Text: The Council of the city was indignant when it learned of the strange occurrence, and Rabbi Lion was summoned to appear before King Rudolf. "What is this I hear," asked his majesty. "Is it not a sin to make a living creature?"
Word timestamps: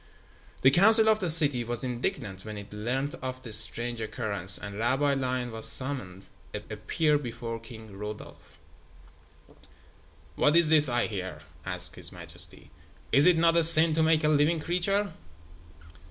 The 0.63 0.71
Council 0.71 1.07
of 1.07 1.19
the 1.19 1.29
city 1.29 1.63
was 1.63 1.83
indignant 1.83 2.43
when 2.43 2.57
it 2.57 2.73
learned 2.73 3.13
of 3.21 3.43
the 3.43 3.53
strange 3.53 4.01
occurrence, 4.01 4.57
and 4.57 4.79
Rabbi 4.79 5.13
Lion 5.13 5.51
was 5.51 5.67
summoned 5.69 6.25
to 6.53 6.63
appear 6.71 7.19
before 7.19 7.59
King 7.59 7.95
Rudolf. 7.95 8.57
"What 10.35 10.55
is 10.55 10.69
this 10.69 10.89
I 10.89 11.05
hear," 11.05 11.41
asked 11.63 11.97
his 11.97 12.11
majesty. 12.11 12.71
"Is 13.11 13.27
it 13.27 13.37
not 13.37 13.55
a 13.55 13.61
sin 13.61 13.93
to 13.93 14.01
make 14.01 14.23
a 14.23 14.27
living 14.27 14.59
creature?" 14.59 15.13